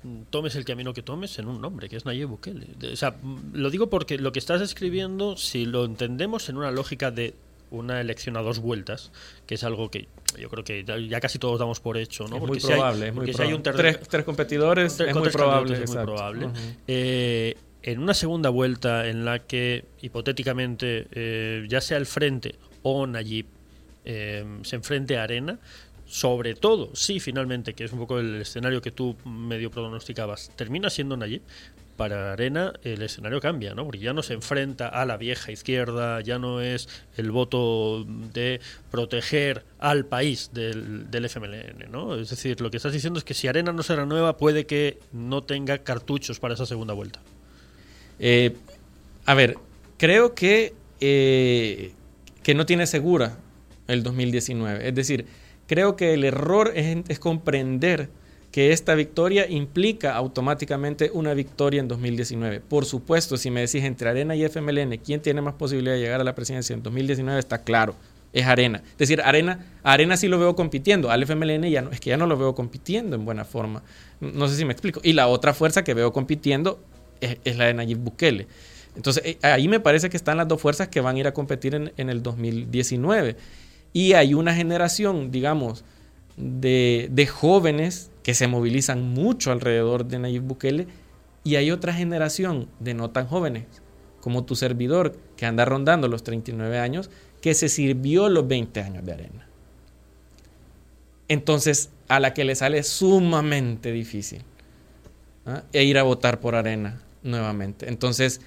[0.04, 2.68] mm, tomes el camino que tomes, en un nombre, que es Nayib Bukele.
[2.92, 6.70] O sea, mm, lo digo porque lo que estás describiendo, si lo entendemos en una
[6.70, 7.34] lógica de
[7.72, 9.10] una elección a dos vueltas,
[9.46, 10.06] que es algo que
[10.38, 12.36] yo creo que ya- casi todos damos por hecho, ¿no?
[12.36, 13.08] es muy si hay- probable.
[13.08, 15.82] es muy porque si hay un tres, tres competidores Tres- es muy probable.
[15.82, 16.48] es muy probable.
[16.86, 23.06] Eh, en una segunda vuelta en la que hipotéticamente eh, ya sea el frente o
[23.06, 23.46] Nayib
[24.04, 25.58] eh, se enfrente a Arena,
[26.06, 30.90] sobre todo si finalmente, que es un poco el escenario que tú medio pronosticabas, termina
[30.90, 31.42] siendo Nayib,
[31.96, 33.84] para Arena el escenario cambia, ¿no?
[33.84, 38.60] Porque ya no se enfrenta a la vieja izquierda, ya no es el voto de
[38.90, 42.16] proteger al país del, del FMLN, ¿no?
[42.16, 44.98] Es decir, lo que estás diciendo es que si Arena no se renueva, puede que
[45.12, 47.20] no tenga cartuchos para esa segunda vuelta.
[48.18, 48.56] Eh,
[49.26, 49.56] a ver,
[49.98, 51.92] creo que, eh,
[52.42, 53.38] que no tiene segura
[53.86, 54.88] el 2019.
[54.88, 55.26] Es decir,
[55.66, 58.08] creo que el error es, es comprender
[58.52, 62.60] que esta victoria implica automáticamente una victoria en 2019.
[62.60, 66.20] Por supuesto, si me decís entre Arena y FMLN, ¿quién tiene más posibilidad de llegar
[66.20, 67.40] a la presidencia en 2019?
[67.40, 67.96] Está claro,
[68.34, 68.82] es Arena.
[68.92, 72.18] Es decir, Arena, Arena sí lo veo compitiendo, al FMLN ya no, es que ya
[72.18, 73.82] no lo veo compitiendo en buena forma.
[74.20, 75.00] No sé si me explico.
[75.02, 76.78] Y la otra fuerza que veo compitiendo
[77.22, 78.48] es, la de Nayib Bukele.
[78.94, 81.32] Entonces, eh, ahí me parece que están las dos fuerzas que van a ir a
[81.32, 83.36] competir en, en el 2019.
[83.94, 85.84] Y hay una generación, digamos,
[86.36, 90.86] de, de jóvenes que se movilizan mucho alrededor de Nayib Bukele
[91.44, 93.64] y hay otra generación de no tan jóvenes
[94.20, 99.04] como tu servidor que anda rondando los 39 años que se sirvió los 20 años
[99.04, 99.48] de arena.
[101.28, 104.42] Entonces, a la que le sale sumamente difícil
[105.46, 105.64] ¿ah?
[105.72, 107.88] e ir a votar por arena nuevamente.
[107.88, 108.40] Entonces,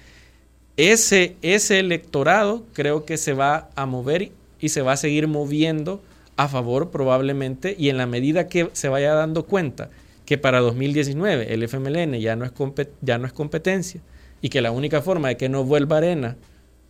[0.76, 6.02] ese, ese electorado creo que se va a mover y se va a seguir moviendo
[6.36, 9.90] a favor probablemente y en la medida que se vaya dando cuenta
[10.24, 12.52] que para 2019 el FMLN ya no es,
[13.00, 14.00] ya no es competencia
[14.42, 16.36] y que la única forma de que no vuelva Arena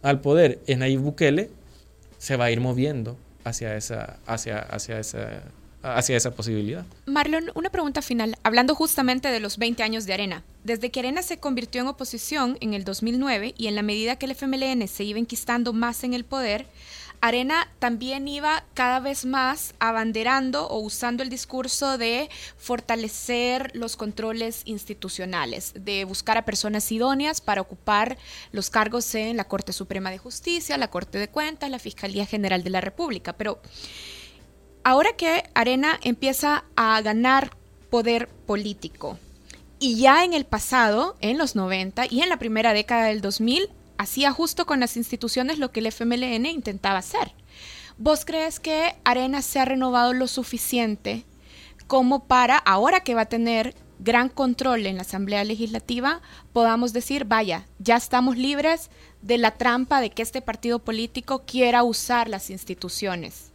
[0.02, 1.50] al poder es Nayib Bukele,
[2.18, 5.42] se va a ir moviendo hacia esa, hacia, hacia esa,
[5.82, 6.85] hacia esa posibilidad.
[7.06, 10.42] Marlon, una pregunta final, hablando justamente de los 20 años de Arena.
[10.64, 14.26] Desde que Arena se convirtió en oposición en el 2009 y en la medida que
[14.26, 16.66] el FMLN se iba enquistando más en el poder,
[17.26, 24.62] Arena también iba cada vez más abanderando o usando el discurso de fortalecer los controles
[24.64, 28.16] institucionales, de buscar a personas idóneas para ocupar
[28.52, 32.62] los cargos en la Corte Suprema de Justicia, la Corte de Cuentas, la Fiscalía General
[32.62, 33.32] de la República.
[33.32, 33.60] Pero
[34.84, 37.56] ahora que Arena empieza a ganar
[37.90, 39.18] poder político,
[39.78, 43.68] y ya en el pasado, en los 90 y en la primera década del 2000,
[43.98, 47.32] hacía justo con las instituciones lo que el FMLN intentaba hacer.
[47.98, 51.24] ¿Vos crees que Arena se ha renovado lo suficiente
[51.87, 56.20] como para, ahora que va a tener gran control en la Asamblea Legislativa,
[56.52, 58.90] podamos decir, vaya, ya estamos libres
[59.22, 63.52] de la trampa de que este partido político quiera usar las instituciones?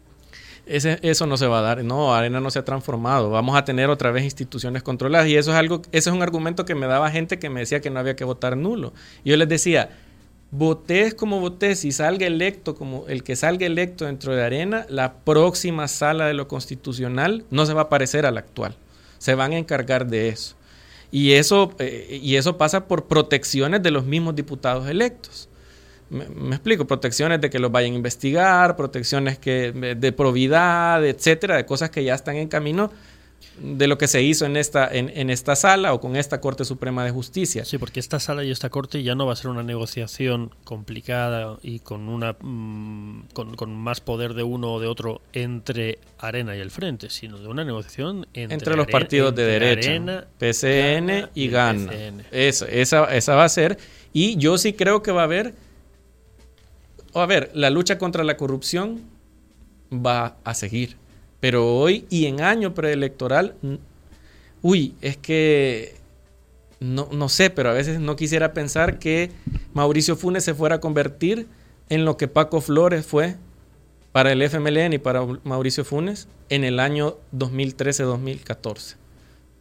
[0.65, 1.83] eso no se va a dar.
[1.83, 3.29] No, Arena no se ha transformado.
[3.29, 5.27] Vamos a tener otra vez instituciones controladas.
[5.27, 7.81] Y eso es algo, ese es un argumento que me daba gente que me decía
[7.81, 8.93] que no había que votar nulo.
[9.25, 9.89] Yo les decía,
[10.51, 15.13] votés como votés, si salga electo como el que salga electo dentro de Arena, la
[15.13, 18.75] próxima sala de lo constitucional no se va a parecer a la actual.
[19.17, 20.55] Se van a encargar de eso.
[21.11, 25.49] Y eso, eh, y eso pasa por protecciones de los mismos diputados electos.
[26.09, 31.55] Me, me, explico, protecciones de que los vayan a investigar, protecciones que, de probidad, etcétera,
[31.55, 32.91] de cosas que ya están en camino
[33.63, 37.03] de lo que se hizo en esta, en, esta sala o con esta Corte Suprema
[37.05, 37.63] de Justicia.
[37.63, 41.57] Sí, porque esta sala y esta Corte ya no va a ser una negociación complicada
[41.61, 46.59] y con, una, mm, con, más poder de uno o de otro entre Arena y
[46.59, 51.91] el Frente, sino de una negociación entre, los partidos de derecha, PCN y GANA.
[52.31, 53.77] esa, esa va a ser.
[54.11, 55.53] Y yo sí creo que va a haber,
[57.13, 59.01] a ver, la lucha contra la corrupción
[59.93, 61.00] va a seguir
[61.41, 63.55] pero hoy y en año preelectoral,
[64.61, 65.95] uy, es que
[66.79, 69.31] no, no sé, pero a veces no quisiera pensar que
[69.73, 71.47] Mauricio Funes se fuera a convertir
[71.89, 73.35] en lo que Paco Flores fue
[74.11, 78.95] para el FMLN y para Mauricio Funes en el año 2013-2014.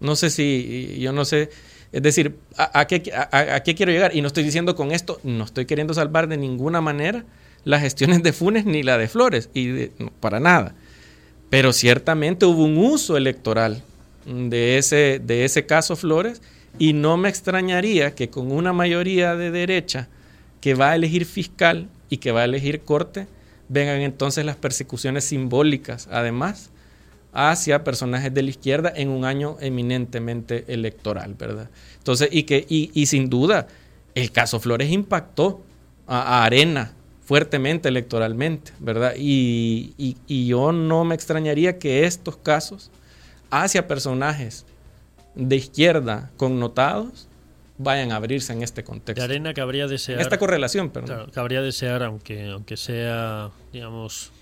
[0.00, 1.50] No sé si, yo no sé,
[1.92, 4.14] es decir, ¿a, qué, a, qué, quiero llegar?
[4.14, 7.24] Y no estoy diciendo con esto, no estoy queriendo salvar de ninguna manera
[7.64, 9.88] las gestiones de Funes ni la de Flores, y
[10.20, 10.74] para nada.
[11.50, 13.82] Pero ciertamente hubo un uso electoral
[14.24, 16.40] de ese, de ese caso Flores
[16.78, 20.08] y no me extrañaría que con una mayoría de derecha
[20.60, 23.26] que va a elegir fiscal y que va a elegir corte,
[23.68, 26.70] vengan entonces las persecuciones simbólicas, además,
[27.32, 31.70] hacia personajes de la izquierda en un año eminentemente electoral, ¿verdad?
[31.98, 33.68] Entonces, y que, y, sin duda,
[34.14, 35.62] el caso Flores impactó
[36.06, 36.92] a Arena,
[37.30, 39.14] fuertemente electoralmente, ¿verdad?
[39.16, 42.90] Y, yo no me extrañaría que estos casos
[43.52, 44.66] hacia personajes
[45.36, 47.28] de izquierda connotados
[47.78, 49.20] vayan a abrirse en este contexto.
[49.20, 50.20] De arena cabría desear...
[50.20, 51.06] esta correlación, perdón.
[51.06, 54.32] Claro, cabría desear, aunque, aunque sea, digamos,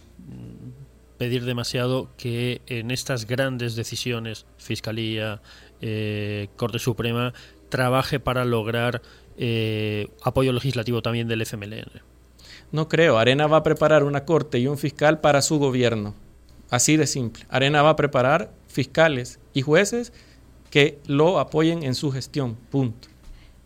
[1.19, 5.43] pedir demasiado, que en estas grandes decisiones, Fiscalía,
[5.83, 7.35] eh, Corte Suprema,
[7.69, 9.03] trabaje para lograr
[9.37, 12.08] eh, apoyo legislativo también del FMLN.
[12.73, 13.19] No creo.
[13.19, 16.15] Arena va a preparar una corte y un fiscal para su gobierno.
[16.71, 17.47] Así de simple.
[17.49, 20.13] Arena va a preparar fiscales y jueces
[20.71, 22.57] que lo apoyen en su gestión.
[22.71, 23.09] Punto.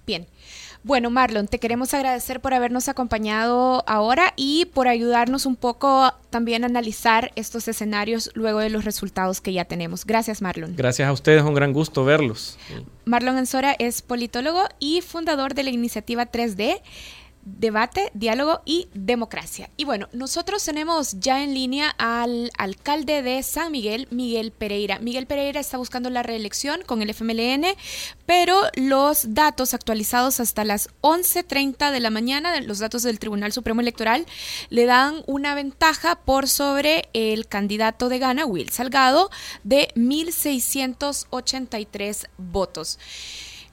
[0.06, 0.26] Bien.
[0.84, 6.64] Bueno, Marlon, te queremos agradecer por habernos acompañado ahora y por ayudarnos un poco también
[6.64, 10.04] a analizar estos escenarios luego de los resultados que ya tenemos.
[10.04, 10.74] Gracias, Marlon.
[10.74, 12.58] Gracias a ustedes, un gran gusto verlos.
[13.04, 16.80] Marlon Ensora es politólogo y fundador de la iniciativa 3D
[17.44, 19.68] debate, diálogo y democracia.
[19.76, 25.00] Y bueno, nosotros tenemos ya en línea al alcalde de San Miguel, Miguel Pereira.
[25.00, 27.66] Miguel Pereira está buscando la reelección con el FMLN,
[28.26, 33.80] pero los datos actualizados hasta las 11.30 de la mañana, los datos del Tribunal Supremo
[33.80, 34.24] Electoral,
[34.70, 39.30] le dan una ventaja por sobre el candidato de gana, Will Salgado,
[39.64, 42.98] de 1.683 votos.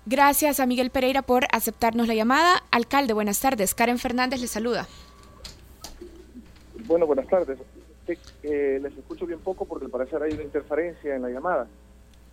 [0.10, 2.64] Gracias a Miguel Pereira por aceptarnos la llamada.
[2.72, 3.76] Alcalde, buenas tardes.
[3.76, 4.88] Karen Fernández le saluda.
[6.88, 7.60] Bueno, buenas tardes.
[8.42, 11.68] Eh, les escucho bien poco porque al parecer hay una interferencia en la llamada.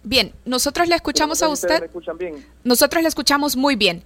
[0.03, 1.81] Bien, nosotros le escuchamos a usted.
[1.81, 2.47] ¿Me escuchan bien?
[2.65, 4.03] Nosotros le escuchamos muy bien.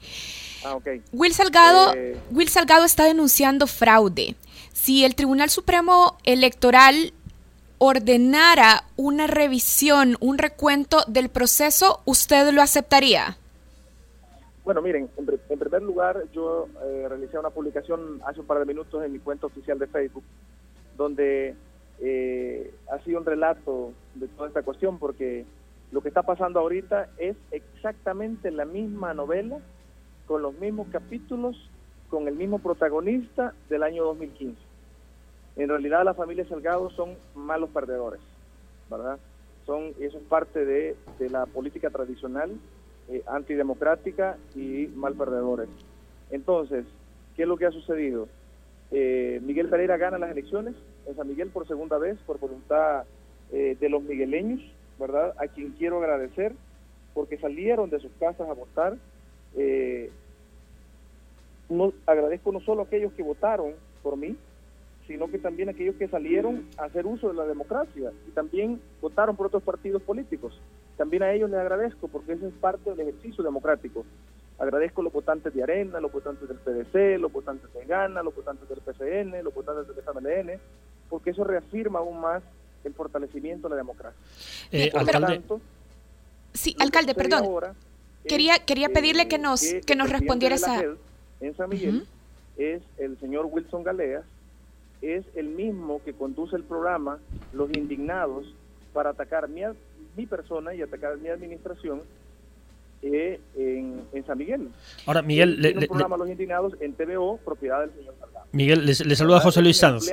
[0.64, 0.88] Ah, ok.
[1.12, 4.34] Will Salgado, eh, Will Salgado está denunciando fraude.
[4.72, 7.12] Si el Tribunal Supremo Electoral
[7.78, 13.36] ordenara una revisión, un recuento del proceso, ¿usted lo aceptaría?
[14.64, 19.02] Bueno, miren, en, primer lugar, yo eh, realicé una publicación hace un par de minutos
[19.02, 20.24] en mi cuenta oficial de Facebook,
[20.98, 21.54] donde
[22.00, 25.46] eh, ha sido un relato de toda esta cuestión, porque
[25.92, 29.58] lo que está pasando ahorita es exactamente la misma novela,
[30.26, 31.56] con los mismos capítulos,
[32.10, 34.60] con el mismo protagonista del año 2015.
[35.56, 38.20] En realidad, las familias Salgado son malos perdedores,
[38.90, 39.18] ¿verdad?
[39.64, 42.52] Son, eso es parte de, de la política tradicional
[43.12, 45.68] eh, antidemocrática y mal perdedores.
[46.30, 46.84] Entonces,
[47.34, 48.28] ¿qué es lo que ha sucedido?
[48.92, 53.02] Eh, Miguel Pereira gana las elecciones en San Miguel por segunda vez por voluntad
[53.50, 54.60] eh, de los migueleños,
[54.96, 55.34] ¿verdad?
[55.38, 56.52] A quien quiero agradecer
[57.12, 58.96] porque salieron de sus casas a votar.
[61.68, 64.36] no, agradezco no solo a aquellos que votaron por mí,
[65.08, 69.34] sino que también aquellos que salieron a hacer uso de la democracia y también votaron
[69.34, 70.60] por otros partidos políticos.
[71.00, 74.04] También a ellos les agradezco porque eso es parte del ejercicio democrático.
[74.58, 78.36] Agradezco a los votantes de Arena, los votantes del PDC, los votantes de Gana, los
[78.36, 80.60] votantes del PCN, los votantes del FMLN,
[81.08, 82.42] porque eso reafirma aún más
[82.84, 84.20] el fortalecimiento de la democracia.
[84.72, 85.40] Eh, alcalde.
[86.52, 87.74] sí, alcalde, perdón.
[88.28, 90.82] Quería, quería pedirle que nos, que, nos respondiera esa...
[91.40, 92.06] En San Miguel
[92.58, 94.26] es el señor Wilson Galeas,
[95.00, 97.18] es el mismo que conduce el programa
[97.54, 98.54] Los Indignados
[98.92, 99.62] para atacar mi,
[100.16, 102.02] mi persona y atacar mi administración
[103.02, 104.68] eh, en, en, San Miguel.
[105.06, 105.60] Ahora, Miguel...
[105.60, 108.46] Le, un programa Los Indignados en TVO, propiedad del señor Salgado.
[108.52, 110.10] Miguel, le, saluda José Luis Sanz.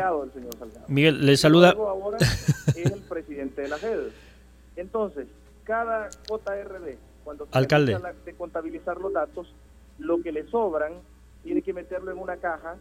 [0.87, 1.71] Miguel, le saluda...
[1.71, 3.99] ahora es el presidente de la FED.
[4.77, 5.27] Entonces,
[5.65, 7.99] cada JRD, cuando Alcalde.
[8.25, 9.53] de contabilizar los datos,
[9.99, 10.93] lo que le sobran
[11.43, 12.77] tiene que meterlo en una caja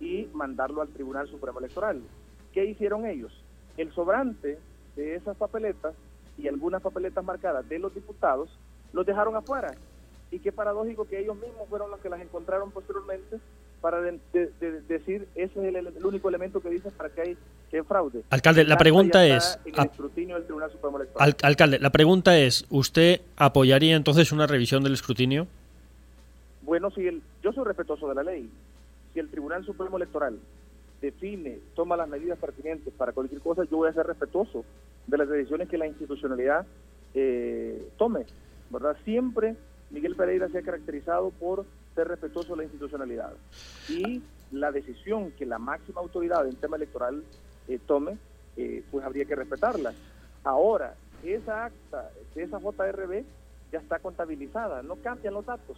[0.00, 2.02] y mandarlo al Tribunal Supremo Electoral.
[2.52, 3.32] ¿Qué hicieron ellos?
[3.76, 4.58] El sobrante
[4.98, 5.94] de esas papeletas
[6.36, 8.50] y algunas papeletas marcadas de los diputados
[8.92, 9.74] los dejaron afuera.
[10.30, 13.38] Y qué paradójico que ellos mismos fueron los que las encontraron posteriormente
[13.80, 17.36] para decir ese es el, único elemento que dicen para que hay
[17.70, 18.24] que fraude.
[18.30, 19.58] Alcalde, la pregunta es...
[21.42, 25.46] alcalde, la pregunta es, ¿usted apoyaría entonces una revisión del escrutinio?
[26.62, 28.50] Bueno, si el, yo soy respetuoso de la ley.
[29.14, 30.38] Si el Tribunal Supremo Electoral
[31.00, 34.64] define, toma las medidas pertinentes para cualquier cosa, yo voy a ser respetuoso
[35.08, 36.64] de las decisiones que la institucionalidad
[37.14, 38.26] eh, tome,
[38.70, 38.96] ¿verdad?
[39.04, 39.56] Siempre
[39.90, 43.32] Miguel Pereira se ha caracterizado por ser respetuoso de la institucionalidad
[43.88, 47.24] y la decisión que la máxima autoridad en tema electoral
[47.68, 48.18] eh, tome,
[48.56, 49.92] eh, pues habría que respetarla.
[50.44, 50.94] Ahora,
[51.24, 53.24] esa acta esa JRB
[53.72, 55.76] ya está contabilizada, no cambian los datos,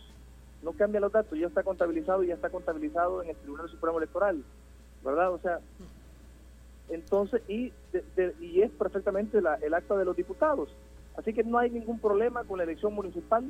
[0.63, 3.99] no cambian los datos, ya está contabilizado y ya está contabilizado en el Tribunal Supremo
[3.99, 4.45] Electoral.
[5.05, 5.33] ¿verdad?
[5.33, 5.61] O sea,
[6.91, 7.73] entonces, y,
[8.41, 10.69] y es perfectamente el acta de los diputados.
[11.17, 13.45] Así que no hay ningún problema con la elección municipal.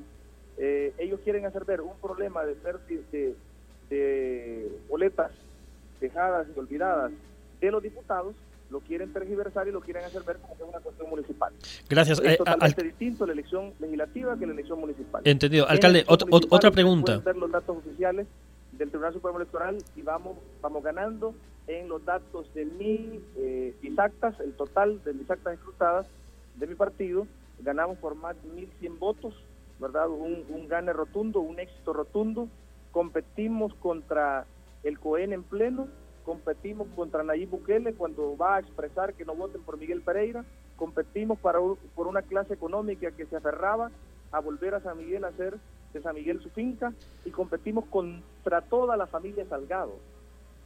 [0.59, 2.55] Eh, ellos quieren hacer ver un problema de,
[3.13, 3.35] de,
[3.89, 5.31] de boletas
[6.01, 7.13] dejadas y olvidadas
[7.61, 8.35] de los diputados,
[8.71, 11.53] lo quieren tergiversar y lo quieren hacer ver como que es una cuestión municipal.
[11.89, 12.21] Gracias.
[12.21, 15.23] Es eh, totalmente distinto la elección legislativa que la elección municipal.
[15.25, 15.69] Entendido.
[15.69, 17.19] Alcalde, otra pregunta.
[17.19, 18.27] ver los datos oficiales
[18.73, 21.35] del Tribunal Supremo Electoral y vamos, vamos ganando
[21.67, 26.07] en los datos de mi eh, el total de mis actas escrutadas
[26.57, 27.27] de mi partido,
[27.61, 29.35] ganamos por más de 1.100 votos,
[29.79, 30.09] ¿verdad?
[30.09, 32.49] Un, un gane rotundo, un éxito rotundo.
[32.93, 34.47] Competimos contra
[34.83, 35.89] el COEN en pleno,
[36.25, 40.45] competimos contra Nayib Bukele cuando va a expresar que no voten por Miguel Pereira,
[40.77, 41.61] competimos para,
[41.95, 43.91] por una clase económica que se aferraba
[44.33, 45.59] a volver a San Miguel a ser
[45.93, 46.93] de San Miguel su finca
[47.25, 49.99] y competimos contra toda la familia Salgado,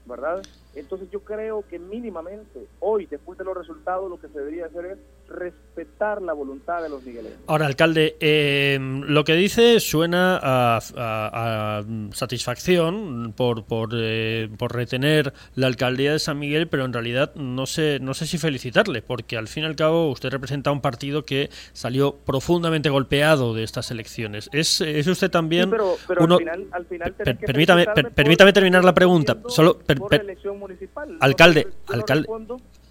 [0.06, 0.42] ¿verdad?
[0.74, 4.86] Entonces yo creo que mínimamente hoy, después de los resultados, lo que se debería hacer
[4.86, 4.98] es
[5.28, 7.38] respetar la voluntad de los migueleños.
[7.46, 15.66] Ahora, alcalde, eh, lo que dice suena a, satisfacción por, por, eh, por, retener la
[15.66, 19.48] alcaldía de San Miguel, pero en realidad no sé, no sé si felicitarle, porque al
[19.48, 24.48] fin y al cabo usted representa un partido que salió profundamente golpeado de estas elecciones.
[24.52, 25.70] ¿Es, es usted también...
[25.70, 26.38] pero, uno...
[26.70, 29.36] al final, permítame, permítame terminar la pregunta.
[29.48, 31.16] Solo, elección municipal.
[31.20, 32.28] Alcalde, alcalde.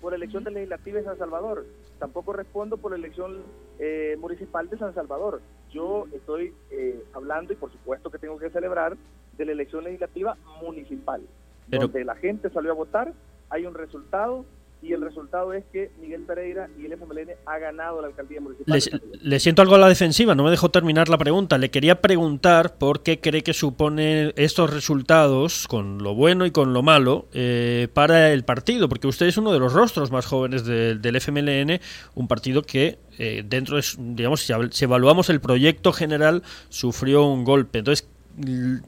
[0.02, 1.66] por elección legislativa de San Salvador.
[2.04, 3.43] Tampoco respondo por la elección
[3.80, 5.39] eh, municipal de San Salvador.
[5.72, 8.97] Yo estoy eh, hablando y por supuesto que tengo que celebrar
[9.38, 11.22] de la elección legislativa municipal,
[11.70, 13.14] donde la gente salió a votar,
[13.49, 14.43] hay un resultado
[14.84, 18.82] y el resultado es que Miguel Pereira y el FMLN ha ganado la alcaldía municipal.
[19.22, 21.58] Le, siento algo a la defensiva, no me dejó terminar la pregunta.
[21.58, 26.74] Le quería preguntar por qué cree que supone estos resultados, con lo bueno y con
[26.74, 30.66] lo malo, eh, para el partido, porque usted es uno de los rostros más jóvenes
[30.66, 31.80] del FMLN,
[32.16, 37.80] un partido que eh, dentro de, digamos, si evaluamos el proyecto general, sufrió un golpe.
[37.80, 38.10] Entonces,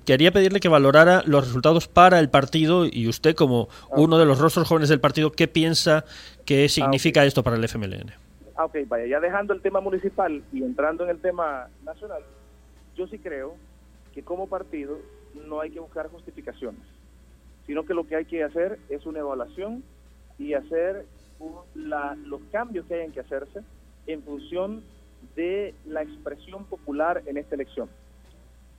[0.06, 4.40] quería pedirle que valorara los resultados para el partido y usted como uno de los
[4.40, 6.06] rostros jóvenes del partido, ¿qué piensa
[6.46, 8.12] que significa esto para el FMLN?
[8.56, 12.22] Ah, ok, vaya, ya dejando el tema municipal y entrando en el tema nacional,
[12.96, 13.56] yo sí creo
[14.14, 14.98] que como partido
[15.48, 16.82] no hay que buscar justificaciones,
[17.68, 19.84] sino que lo que hay que hacer es una evaluación
[20.40, 21.06] y hacer
[21.76, 23.60] los cambios que hayan que hacerse
[24.08, 24.84] en función
[25.36, 27.90] de la expresión popular en esta elección.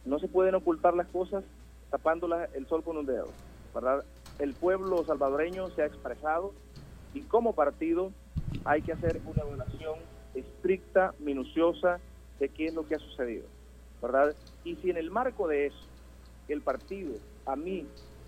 [0.06, 1.44] No se pueden ocultar las cosas
[1.90, 3.28] tapando el sol con un dedo.
[3.74, 4.04] ¿verdad?
[4.38, 6.52] El pueblo salvadoreño se ha expresado
[7.12, 8.12] y como partido
[8.64, 9.98] hay que hacer una evaluación
[10.34, 11.98] estricta, minuciosa
[12.38, 13.44] de qué es lo que ha sucedido.
[14.00, 14.34] ¿verdad?
[14.64, 15.78] Y si en el marco de eso
[16.48, 17.86] el partido a mí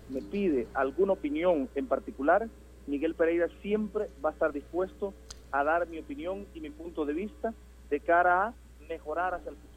[0.09, 2.47] me pide alguna opinión en particular,
[2.87, 5.13] Miguel Pereira siempre va a estar dispuesto
[5.51, 7.53] a dar mi opinión y mi punto de vista
[7.89, 8.53] de cara a
[8.87, 9.69] mejorar hacia el futuro.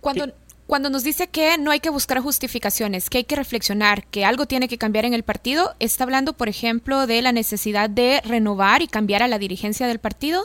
[0.00, 0.26] Cuando,
[0.66, 4.46] cuando nos dice que no hay que buscar justificaciones, que hay que reflexionar, que algo
[4.46, 8.80] tiene que cambiar en el partido, ¿está hablando, por ejemplo, de la necesidad de renovar
[8.80, 10.44] y cambiar a la dirigencia del partido?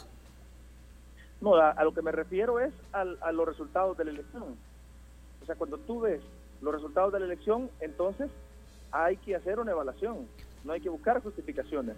[1.39, 4.43] No, a, lo que me refiero es a los resultados de la elección.
[5.41, 6.20] O sea, cuando tú ves
[6.61, 8.30] los resultados de la elección, entonces
[8.91, 10.28] hay que hacer una evaluación,
[10.63, 11.95] no hay que buscar justificaciones,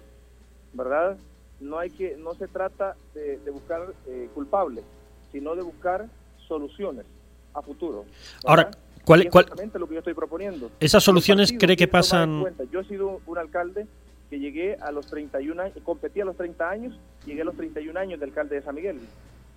[0.73, 1.17] ¿verdad?
[1.61, 4.83] No hay que, no se trata de, buscar eh, culpables,
[5.31, 6.07] sino de buscar
[6.47, 7.05] soluciones
[7.53, 8.05] a futuro.
[8.45, 8.71] Ahora,
[9.05, 10.71] ¿cuál, es lo que yo estoy proponiendo.
[10.79, 12.43] ¿Esas soluciones cree que pasan...?
[12.71, 13.87] Yo he sido un alcalde
[14.29, 17.99] que llegué a los 31 años, competí a los 30 años, llegué a los 31
[17.99, 18.99] años de alcalde de San Miguel.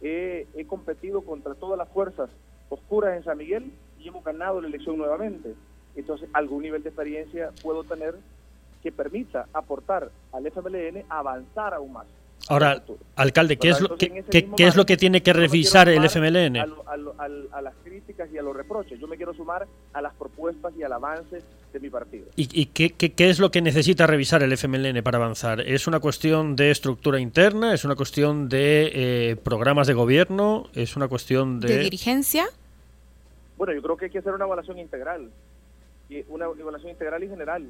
[0.01, 2.31] He, he competido contra todas las fuerzas
[2.69, 5.55] oscuras en San Miguel y hemos ganado la elección nuevamente.
[5.95, 8.17] Entonces, algún nivel de experiencia puedo tener
[8.83, 12.07] que permita aportar al FMLN a avanzar aún más.
[12.49, 12.83] Ahora,
[13.17, 14.25] alcalde, ¿qué es lo, qué,
[14.59, 16.57] es lo que tiene que revisar el FMLN?
[16.59, 18.99] A, las críticas y a los reproches.
[18.99, 21.41] Yo me quiero sumar a las propuestas y al avance
[21.73, 22.27] de mi partido.
[22.35, 25.61] ¿Y, qué, qué, es lo que necesita revisar el FMLN para avanzar?
[25.61, 27.75] ¿Es una cuestión de estructura interna?
[27.75, 30.69] ¿Es una cuestión de eh, programas de gobierno?
[30.75, 31.69] ¿Es una cuestión de...
[31.69, 32.47] ¿De dirigencia?
[33.57, 35.31] Bueno, yo creo que hay que hacer una evaluación integral.
[36.09, 37.67] Y una evaluación integral y general.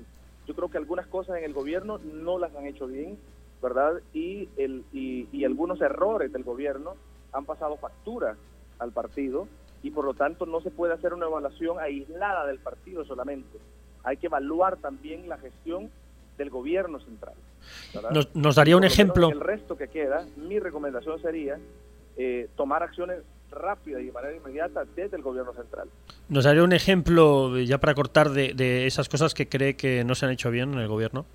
[0.49, 3.19] Yo creo que algunas cosas en el gobierno no las han hecho bien
[3.63, 4.03] ¿verdad?
[4.13, 6.95] Y, el, y, algunos errores del gobierno
[7.33, 8.37] han pasado factura
[8.79, 9.47] al partido
[9.83, 13.59] y por lo tanto no se puede hacer una evaluación aislada del partido solamente.
[14.05, 15.91] Hay que evaluar también la gestión
[16.37, 17.35] del gobierno central.
[18.35, 19.29] Nos, daría un ejemplo.
[19.29, 21.59] El resto que queda, mi recomendación sería
[22.17, 23.19] eh, tomar acciones
[23.51, 25.89] rápidas y de manera inmediata desde el gobierno central.
[26.29, 30.15] ¿Nos daría un ejemplo, ya para cortar, de, de esas cosas que cree que no
[30.15, 31.27] se han hecho bien en el gobierno?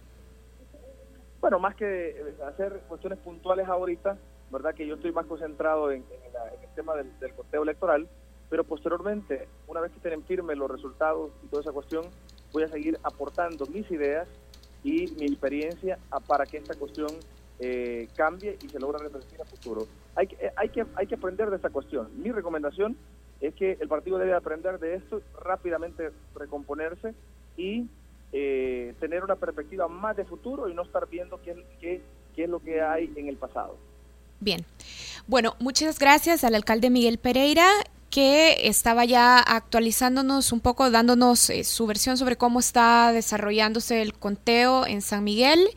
[1.42, 4.18] Bueno, más que eh, hacer cuestiones puntuales ahorita,
[4.52, 4.74] ¿verdad?
[4.74, 8.08] Que yo estoy más concentrado en, el tema del, del, conteo electoral,
[8.50, 12.06] pero posteriormente, una vez que estén firmes los resultados y toda esa cuestión,
[12.52, 14.28] voy a seguir aportando mis ideas
[14.84, 17.10] y mi experiencia para que esta cuestión
[17.60, 19.88] eh, cambie y se logre revertir a futuro.
[20.16, 22.10] Hay que, eh, hay, que, hay que aprender de esta cuestión.
[22.22, 22.96] Mi recomendación
[23.42, 27.14] es que el partido debe aprender de esto, rápidamente recomponerse
[27.56, 27.88] y
[28.32, 32.02] eh, tener una perspectiva más de futuro y no estar viendo qué, qué,
[32.36, 33.78] qué es lo que hay en el pasado.
[34.40, 34.66] Bien.
[35.28, 37.68] Bueno, muchas gracias al alcalde Miguel Pereira
[38.10, 44.14] que estaba ya actualizándonos un poco, dándonos eh, su versión sobre cómo está desarrollándose el
[44.14, 45.68] conteo en San Miguel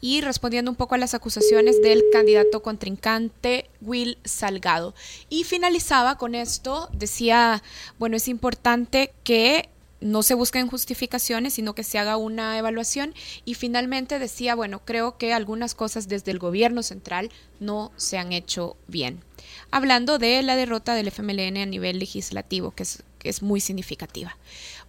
[0.00, 4.94] y respondiendo un poco a las acusaciones del candidato contrincante Will Salgado.
[5.28, 7.62] Y finalizaba con esto, decía,
[7.98, 9.68] bueno, es importante que
[10.04, 13.14] no se busquen justificaciones, sino que se haga una evaluación.
[13.46, 18.32] Y finalmente decía, bueno, creo que algunas cosas desde el gobierno central no se han
[18.32, 19.24] hecho bien.
[19.70, 24.36] Hablando de la derrota del FMLN a nivel legislativo, que es, que es muy significativa.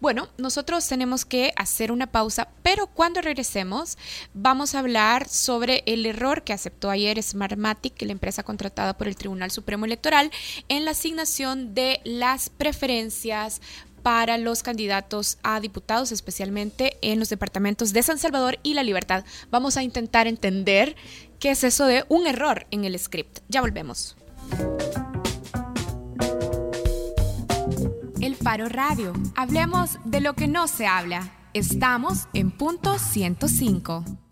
[0.01, 3.97] Bueno, nosotros tenemos que hacer una pausa, pero cuando regresemos
[4.34, 9.16] vamos a hablar sobre el error que aceptó ayer Smartmatic, la empresa contratada por el
[9.16, 10.30] Tribunal Supremo Electoral,
[10.68, 13.61] en la asignación de las preferencias
[14.06, 19.26] para los candidatos a diputados, especialmente en los departamentos de San Salvador y La Libertad.
[19.49, 20.95] Vamos a intentar entender
[21.39, 23.39] qué es eso de un error en el script.
[23.49, 24.16] Ya volvemos.
[28.22, 29.12] El Faro Radio.
[29.36, 31.32] Hablemos de lo que no se habla.
[31.56, 34.25] Estamos en punto 105.